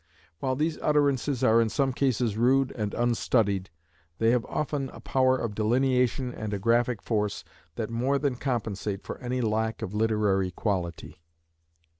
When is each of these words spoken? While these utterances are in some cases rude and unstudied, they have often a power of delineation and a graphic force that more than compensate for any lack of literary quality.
While 0.39 0.55
these 0.55 0.79
utterances 0.79 1.43
are 1.43 1.61
in 1.61 1.69
some 1.69 1.93
cases 1.93 2.35
rude 2.35 2.71
and 2.71 2.95
unstudied, 2.95 3.69
they 4.17 4.31
have 4.31 4.43
often 4.45 4.89
a 4.89 4.99
power 4.99 5.37
of 5.37 5.53
delineation 5.53 6.33
and 6.33 6.55
a 6.55 6.57
graphic 6.57 7.03
force 7.03 7.43
that 7.75 7.91
more 7.91 8.17
than 8.17 8.35
compensate 8.37 9.03
for 9.03 9.19
any 9.19 9.41
lack 9.41 9.83
of 9.83 9.93
literary 9.93 10.49
quality. 10.49 11.21